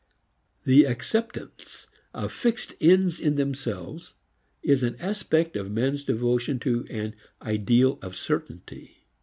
[0.63, 4.15] The acceptance of fixed ends in themselves
[4.63, 9.05] is an aspect of man's devotion to an ideal of certainty.